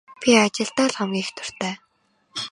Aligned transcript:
Би 0.21 0.31
ажилдаа 0.43 0.87
л 0.91 0.95
хамгийн 0.97 1.23
их 1.23 1.29
дуртай. 1.35 1.75